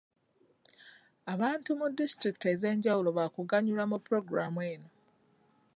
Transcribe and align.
Abantu 1.33 1.69
mu 1.79 1.87
disitulikiti 1.97 2.45
ez'enjawulo 2.53 3.09
baakuganyulwa 3.17 3.85
mu 3.91 3.97
pulogulaamu 4.03 4.59
eno. 4.73 4.89